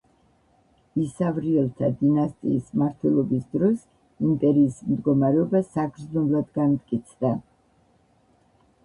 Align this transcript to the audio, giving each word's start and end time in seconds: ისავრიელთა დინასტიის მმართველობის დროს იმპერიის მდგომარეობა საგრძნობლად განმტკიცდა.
ისავრიელთა 1.01 1.89
დინასტიის 1.99 2.71
მმართველობის 2.75 3.43
დროს 3.51 3.83
იმპერიის 4.29 4.79
მდგომარეობა 4.95 5.61
საგრძნობლად 5.75 6.49
განმტკიცდა. 6.61 7.33